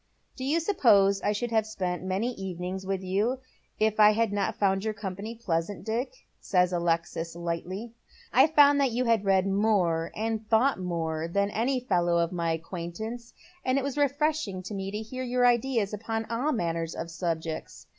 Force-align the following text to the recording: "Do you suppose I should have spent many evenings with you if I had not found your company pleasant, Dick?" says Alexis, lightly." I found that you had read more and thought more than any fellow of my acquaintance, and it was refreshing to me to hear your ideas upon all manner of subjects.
"Do 0.35 0.43
you 0.43 0.59
suppose 0.59 1.21
I 1.21 1.31
should 1.31 1.51
have 1.51 1.67
spent 1.67 2.01
many 2.03 2.31
evenings 2.33 2.87
with 2.87 3.03
you 3.03 3.37
if 3.77 3.99
I 3.99 4.13
had 4.13 4.33
not 4.33 4.55
found 4.55 4.83
your 4.83 4.95
company 4.95 5.35
pleasant, 5.35 5.85
Dick?" 5.85 6.25
says 6.51 6.73
Alexis, 6.73 7.35
lightly." 7.35 7.93
I 8.33 8.47
found 8.47 8.81
that 8.81 8.89
you 8.89 9.05
had 9.05 9.25
read 9.25 9.45
more 9.45 10.11
and 10.15 10.49
thought 10.49 10.79
more 10.79 11.27
than 11.27 11.51
any 11.51 11.79
fellow 11.79 12.17
of 12.17 12.31
my 12.31 12.51
acquaintance, 12.53 13.35
and 13.63 13.77
it 13.77 13.83
was 13.83 13.95
refreshing 13.95 14.63
to 14.63 14.73
me 14.73 14.89
to 14.89 14.97
hear 14.97 15.21
your 15.21 15.45
ideas 15.45 15.93
upon 15.93 16.25
all 16.31 16.51
manner 16.51 16.87
of 16.97 17.11
subjects. 17.11 17.85